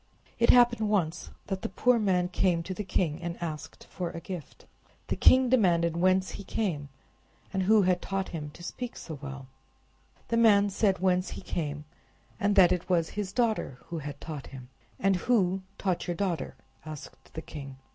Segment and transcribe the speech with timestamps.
[0.39, 4.19] It happened once that the poor man came to the king and asked for a
[4.19, 4.65] gift.
[5.09, 6.89] The king demanded whence he came,
[7.53, 9.45] and who had taught him to speak so well.
[10.29, 11.85] The man said whence he came,
[12.39, 14.69] and that it was his daughter who had taught him.
[14.99, 17.75] "And who taught your daughter?" asked the king.